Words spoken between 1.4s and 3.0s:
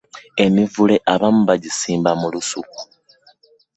bagisimba mu lusuku.